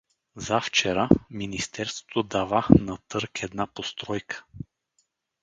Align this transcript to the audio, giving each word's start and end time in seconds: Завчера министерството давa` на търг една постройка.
Завчера 0.35 1.09
министерството 1.29 2.23
давa` 2.23 2.79
на 2.81 2.97
търг 3.07 3.43
една 3.43 3.67
постройка. 3.67 4.43